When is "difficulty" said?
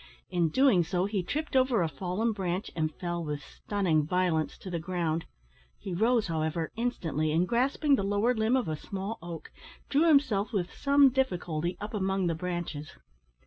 11.09-11.77